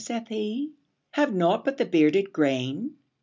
''saith 0.01 0.29
he; 0.29 0.71
``Have 1.15 1.31
nought 1.31 1.63
but 1.63 1.77
the 1.77 1.85
bearded 1.85 2.33
grain? 2.33 2.95